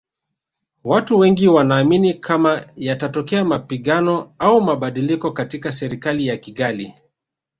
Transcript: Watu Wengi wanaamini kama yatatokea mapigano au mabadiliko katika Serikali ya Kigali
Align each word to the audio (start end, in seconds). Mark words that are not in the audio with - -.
Watu 0.83 1.19
Wengi 1.19 1.47
wanaamini 1.47 2.13
kama 2.13 2.65
yatatokea 2.75 3.45
mapigano 3.45 4.33
au 4.39 4.61
mabadiliko 4.61 5.31
katika 5.31 5.71
Serikali 5.71 6.27
ya 6.27 6.37
Kigali 6.37 6.93